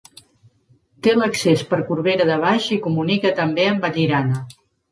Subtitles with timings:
[1.07, 4.45] Té l'accés per Corbera de Baix i comunica també amb Vallirana.